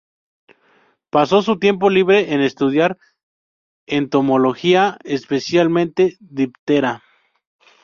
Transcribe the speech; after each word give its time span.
Pasó 1.11 1.43
su 1.43 1.59
tiempo 1.59 1.91
libre 1.91 2.33
en 2.33 2.41
estudiar 2.41 2.97
entomología, 3.85 4.97
especialmente 5.03 6.17
"Diptera". 6.19 7.03